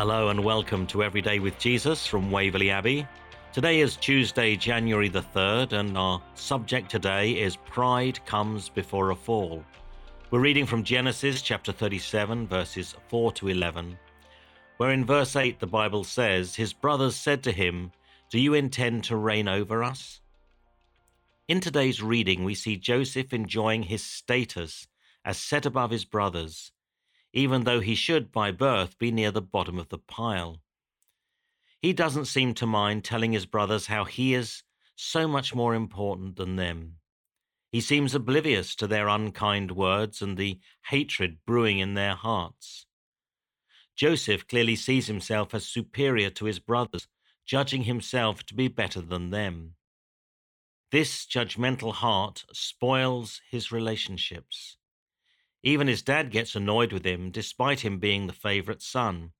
Hello 0.00 0.30
and 0.30 0.42
welcome 0.42 0.86
to 0.86 1.02
Everyday 1.02 1.40
with 1.40 1.58
Jesus 1.58 2.06
from 2.06 2.30
Waverley 2.30 2.70
Abbey. 2.70 3.06
Today 3.52 3.80
is 3.80 3.96
Tuesday, 3.96 4.56
January 4.56 5.10
the 5.10 5.20
3rd, 5.20 5.74
and 5.74 5.98
our 5.98 6.22
subject 6.32 6.90
today 6.90 7.32
is 7.32 7.56
Pride 7.56 8.18
Comes 8.24 8.70
Before 8.70 9.10
a 9.10 9.14
Fall. 9.14 9.62
We're 10.30 10.40
reading 10.40 10.64
from 10.64 10.84
Genesis 10.84 11.42
chapter 11.42 11.70
37, 11.70 12.46
verses 12.46 12.96
4 13.08 13.32
to 13.32 13.48
11, 13.48 13.98
where 14.78 14.90
in 14.90 15.04
verse 15.04 15.36
8 15.36 15.60
the 15.60 15.66
Bible 15.66 16.04
says, 16.04 16.54
His 16.54 16.72
brothers 16.72 17.14
said 17.14 17.42
to 17.42 17.52
him, 17.52 17.92
Do 18.30 18.40
you 18.40 18.54
intend 18.54 19.04
to 19.04 19.16
reign 19.16 19.48
over 19.48 19.84
us? 19.84 20.22
In 21.46 21.60
today's 21.60 22.02
reading, 22.02 22.42
we 22.44 22.54
see 22.54 22.78
Joseph 22.78 23.34
enjoying 23.34 23.82
his 23.82 24.02
status 24.02 24.88
as 25.26 25.36
set 25.36 25.66
above 25.66 25.90
his 25.90 26.06
brothers 26.06 26.72
even 27.32 27.64
though 27.64 27.80
he 27.80 27.94
should 27.94 28.32
by 28.32 28.50
birth 28.50 28.98
be 28.98 29.10
near 29.10 29.30
the 29.30 29.42
bottom 29.42 29.78
of 29.78 29.88
the 29.88 29.98
pile. 29.98 30.60
He 31.80 31.92
doesn't 31.92 32.26
seem 32.26 32.54
to 32.54 32.66
mind 32.66 33.04
telling 33.04 33.32
his 33.32 33.46
brothers 33.46 33.86
how 33.86 34.04
he 34.04 34.34
is 34.34 34.62
so 34.96 35.26
much 35.26 35.54
more 35.54 35.74
important 35.74 36.36
than 36.36 36.56
them. 36.56 36.96
He 37.72 37.80
seems 37.80 38.14
oblivious 38.14 38.74
to 38.76 38.86
their 38.86 39.08
unkind 39.08 39.70
words 39.70 40.20
and 40.20 40.36
the 40.36 40.58
hatred 40.86 41.38
brewing 41.46 41.78
in 41.78 41.94
their 41.94 42.16
hearts. 42.16 42.86
Joseph 43.96 44.46
clearly 44.46 44.76
sees 44.76 45.06
himself 45.06 45.54
as 45.54 45.66
superior 45.66 46.30
to 46.30 46.46
his 46.46 46.58
brothers, 46.58 47.06
judging 47.46 47.84
himself 47.84 48.44
to 48.46 48.54
be 48.54 48.68
better 48.68 49.00
than 49.00 49.30
them. 49.30 49.74
This 50.90 51.24
judgmental 51.24 51.94
heart 51.94 52.44
spoils 52.52 53.40
his 53.48 53.70
relationships. 53.70 54.76
Even 55.62 55.88
his 55.88 56.02
dad 56.02 56.30
gets 56.30 56.54
annoyed 56.54 56.92
with 56.92 57.04
him, 57.04 57.30
despite 57.30 57.80
him 57.80 57.98
being 57.98 58.26
the 58.26 58.32
favorite 58.32 58.80
son. 58.80 59.32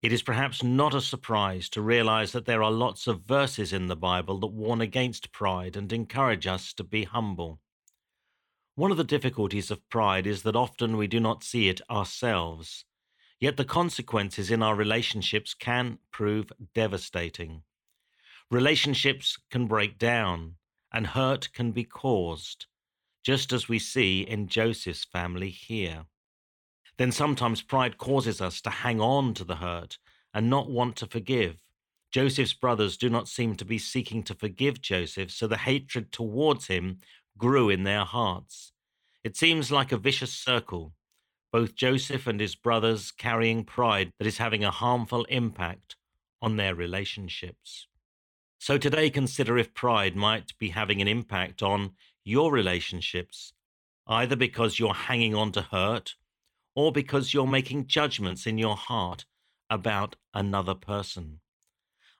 It 0.00 0.12
is 0.12 0.22
perhaps 0.22 0.62
not 0.62 0.94
a 0.94 1.00
surprise 1.00 1.68
to 1.70 1.82
realize 1.82 2.32
that 2.32 2.44
there 2.44 2.62
are 2.62 2.70
lots 2.70 3.06
of 3.06 3.22
verses 3.22 3.72
in 3.72 3.88
the 3.88 3.96
Bible 3.96 4.38
that 4.40 4.48
warn 4.48 4.80
against 4.80 5.32
pride 5.32 5.76
and 5.76 5.92
encourage 5.92 6.46
us 6.46 6.72
to 6.74 6.84
be 6.84 7.04
humble. 7.04 7.60
One 8.74 8.90
of 8.90 8.96
the 8.96 9.04
difficulties 9.04 9.70
of 9.70 9.88
pride 9.88 10.26
is 10.26 10.42
that 10.42 10.56
often 10.56 10.96
we 10.96 11.06
do 11.06 11.20
not 11.20 11.44
see 11.44 11.68
it 11.68 11.80
ourselves, 11.90 12.84
yet 13.40 13.56
the 13.56 13.64
consequences 13.64 14.50
in 14.50 14.62
our 14.62 14.74
relationships 14.74 15.54
can 15.54 15.98
prove 16.10 16.52
devastating. 16.72 17.62
Relationships 18.50 19.38
can 19.50 19.66
break 19.66 19.98
down, 19.98 20.56
and 20.92 21.08
hurt 21.08 21.52
can 21.52 21.72
be 21.72 21.84
caused 21.84 22.66
just 23.22 23.52
as 23.52 23.68
we 23.68 23.78
see 23.78 24.22
in 24.22 24.48
Joseph's 24.48 25.04
family 25.04 25.50
here. 25.50 26.04
Then 26.98 27.12
sometimes 27.12 27.62
pride 27.62 27.98
causes 27.98 28.40
us 28.40 28.60
to 28.62 28.70
hang 28.70 29.00
on 29.00 29.34
to 29.34 29.44
the 29.44 29.56
hurt 29.56 29.98
and 30.34 30.50
not 30.50 30.70
want 30.70 30.96
to 30.96 31.06
forgive. 31.06 31.56
Joseph's 32.10 32.52
brothers 32.52 32.96
do 32.96 33.08
not 33.08 33.28
seem 33.28 33.54
to 33.56 33.64
be 33.64 33.78
seeking 33.78 34.22
to 34.24 34.34
forgive 34.34 34.82
Joseph, 34.82 35.30
so 35.30 35.46
the 35.46 35.56
hatred 35.56 36.12
towards 36.12 36.66
him 36.66 36.98
grew 37.38 37.70
in 37.70 37.84
their 37.84 38.04
hearts. 38.04 38.72
It 39.24 39.36
seems 39.36 39.70
like 39.70 39.92
a 39.92 39.96
vicious 39.96 40.32
circle, 40.32 40.92
both 41.52 41.74
Joseph 41.74 42.26
and 42.26 42.40
his 42.40 42.54
brothers 42.54 43.10
carrying 43.10 43.64
pride 43.64 44.10
that 44.18 44.26
is 44.26 44.38
having 44.38 44.64
a 44.64 44.70
harmful 44.70 45.24
impact 45.24 45.96
on 46.42 46.56
their 46.56 46.74
relationships. 46.74 47.86
So 48.58 48.78
today, 48.78 49.10
consider 49.10 49.58
if 49.58 49.74
pride 49.74 50.14
might 50.14 50.56
be 50.58 50.68
having 50.68 51.00
an 51.00 51.08
impact 51.08 51.62
on 51.62 51.92
your 52.24 52.52
relationships, 52.52 53.52
either 54.06 54.36
because 54.36 54.78
you're 54.78 54.94
hanging 54.94 55.34
on 55.34 55.52
to 55.52 55.62
hurt 55.62 56.14
or 56.74 56.92
because 56.92 57.34
you're 57.34 57.46
making 57.46 57.86
judgments 57.86 58.46
in 58.46 58.58
your 58.58 58.76
heart 58.76 59.24
about 59.68 60.16
another 60.34 60.74
person. 60.74 61.40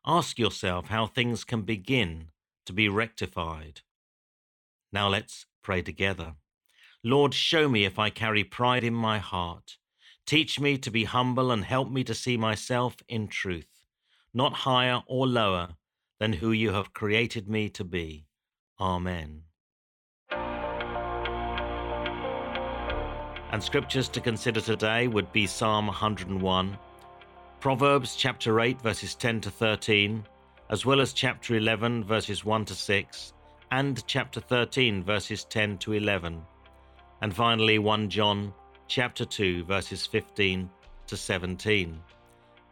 Ask 0.07 0.39
yourself 0.39 0.89
how 0.89 1.07
things 1.07 1.45
can 1.45 1.63
begin 1.63 2.29
to 2.67 2.73
be 2.73 2.89
rectified. 2.89 3.81
Now 4.93 5.09
let's 5.09 5.47
pray 5.63 5.83
together. 5.83 6.35
Lord, 7.05 7.35
show 7.35 7.69
me 7.69 7.85
if 7.85 7.99
I 7.99 8.11
carry 8.11 8.45
pride 8.45 8.85
in 8.85 8.95
my 8.95 9.19
heart. 9.19 9.77
Teach 10.27 10.61
me 10.61 10.79
to 10.79 10.91
be 10.91 11.05
humble 11.05 11.51
and 11.51 11.65
help 11.65 11.91
me 11.91 12.05
to 12.05 12.15
see 12.15 12.37
myself 12.37 12.97
in 13.09 13.27
truth, 13.29 13.87
not 14.33 14.53
higher 14.53 15.03
or 15.07 15.27
lower 15.27 15.77
than 16.21 16.35
who 16.35 16.53
you 16.53 16.73
have 16.73 16.93
created 16.93 17.49
me 17.49 17.69
to 17.71 17.83
be. 17.85 18.27
Amen. 18.79 19.43
And 23.53 23.63
scriptures 23.63 24.09
to 24.09 24.21
consider 24.23 24.63
today 24.63 25.09
would 25.09 25.31
be 25.31 25.47
Psalm 25.47 25.87
101, 25.87 26.79
Proverbs 27.61 28.17
chapter 28.17 28.61
8, 28.61 28.81
verses 28.81 29.15
10 29.15 29.43
to 29.43 29.51
13, 29.51 30.25
as 30.71 30.87
well 30.87 31.03
as 31.03 31.13
chapter 31.13 31.55
11, 31.57 32.03
verses 32.03 32.47
1 32.47 32.65
to 32.65 32.75
6, 32.75 33.35
and 33.71 34.07
chapter 34.07 34.41
13, 34.41 35.05
verses 35.05 35.45
10 35.45 35.77
to 35.79 35.93
11. 35.93 36.41
And 37.21 37.37
finally, 37.37 37.79
1 37.79 38.09
John 38.09 38.55
chapter 38.89 39.27
2, 39.27 39.65
verses 39.65 40.07
15 40.07 40.71
to 41.09 41.17
17. 41.19 42.01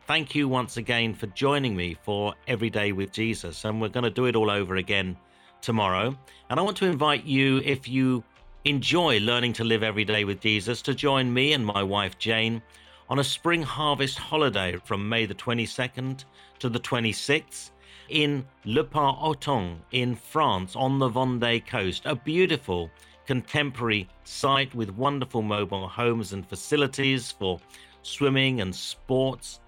Thank 0.07 0.35
you 0.35 0.49
once 0.49 0.79
again 0.79 1.13
for 1.13 1.27
joining 1.27 1.77
me 1.77 1.95
for 2.03 2.33
Every 2.49 2.71
Day 2.71 2.93
with 2.93 3.13
Jesus, 3.13 3.67
and 3.67 3.83
we're 3.83 3.89
going 3.89 4.05
to 4.05 4.11
do 4.11 4.25
it 4.25 4.35
all 4.35 4.51
over 4.51 4.77
again 4.77 5.19
tomorrow. 5.61 6.17
And 6.49 6.59
I 6.59 6.63
want 6.63 6.79
to 6.79 6.87
invite 6.87 7.25
you, 7.25 7.59
if 7.59 7.87
you 7.87 8.25
Enjoy 8.67 9.19
learning 9.21 9.55
to 9.55 9.65
live 9.65 9.83
every 9.83 10.05
day 10.05 10.25
with 10.25 10.43
Jesus 10.43 10.83
to 10.83 10.95
join 10.95 11.33
me 11.33 11.55
and 11.55 11.65
my 11.65 11.83
wife 11.83 12.19
Jane 12.19 12.61
on 13.09 13.19
a 13.19 13.25
spring 13.25 13.63
harvest 13.63 14.19
holiday 14.19 14.77
from 14.85 15.09
May 15.09 15.25
the 15.25 15.35
22nd 15.35 16.27
to 16.59 16.69
the 16.69 16.79
26th 16.79 17.71
in 18.11 18.45
Le 18.67 18.85
Pas-Opton 18.85 19.79
in 19.93 20.15
France 20.15 20.77
on 20.77 20.99
the 20.99 21.09
Vendée 21.09 21.67
coast. 21.67 22.03
A 22.05 22.15
beautiful 22.15 22.91
contemporary 23.25 24.07
site 24.25 24.75
with 24.75 24.91
wonderful 24.91 25.41
mobile 25.41 25.89
homes 25.89 26.35
and 26.35 26.47
facilities 26.47 27.33
for 27.33 27.59
swimming 28.03 28.61
and 28.61 28.77
sports. 28.77 29.61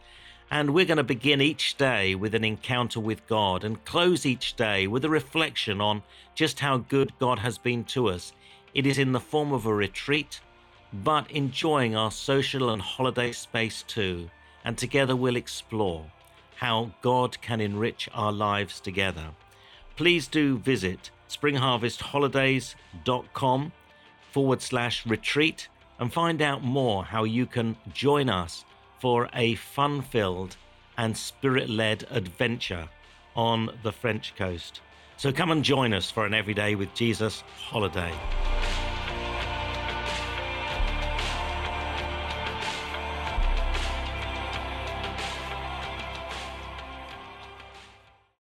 And 0.51 0.75
we're 0.75 0.85
going 0.85 0.99
to 0.99 1.03
begin 1.03 1.41
each 1.41 1.79
day 1.79 2.15
with 2.15 2.35
an 2.35 2.45
encounter 2.45 3.01
with 3.01 3.27
God 3.27 3.65
and 3.65 3.83
close 3.87 4.27
each 4.27 4.55
day 4.55 4.87
with 4.87 5.07
a 5.07 5.09
reflection 5.09 5.81
on 5.81 6.03
just 6.35 6.61
how 6.61 6.77
good 6.77 7.11
God 7.19 7.39
has 7.39 7.57
been 7.57 7.85
to 7.85 8.11
us 8.11 8.35
it 8.75 8.87
is 8.87 8.99
in 8.99 9.13
the 9.13 9.21
form 9.21 9.53
of 9.53 9.67
a 9.67 9.75
retreat, 9.75 10.41
but 10.93 11.31
enjoying 11.31 11.97
our 11.97 12.11
social 12.11 12.69
and 12.71 12.83
holiday 12.83 13.33
space 13.33 13.83
too, 13.83 14.31
and 14.65 14.79
together 14.79 15.17
we'll 15.17 15.37
explore 15.37 16.07
how 16.57 16.91
God 17.01 17.41
can 17.41 17.61
enrich 17.61 18.09
our 18.15 18.33
lives 18.33 18.81
together. 18.81 19.29
Please 19.97 20.29
do 20.29 20.59
visit 20.59 21.11
springharvestholidays.com 21.29 23.73
forward 24.31 24.63
slash 24.63 25.05
retreat 25.07 25.69
and 25.99 26.13
find 26.13 26.43
out 26.43 26.63
more 26.63 27.05
how 27.05 27.25
you 27.25 27.47
can 27.47 27.77
join 27.93 28.29
us 28.29 28.65
for 29.01 29.29
a 29.35 29.57
fun 29.57 30.03
filled 30.03 30.57
and 30.97 31.17
spirit 31.17 31.69
led 31.69 32.07
adventure 32.11 32.89
on 33.35 33.71
the 33.83 33.93
French 33.93 34.35
coast. 34.37 34.81
So 35.17 35.33
come 35.33 35.51
and 35.51 35.65
join 35.65 35.93
us 35.93 36.11
for 36.11 36.27
an 36.27 36.35
Everyday 36.35 36.75
with 36.75 36.93
Jesus 36.95 37.43
holiday. 37.57 38.13